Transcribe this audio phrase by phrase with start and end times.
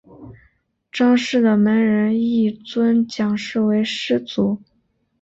[0.91, 4.59] 章氏的门人亦尊蒋氏为师祖。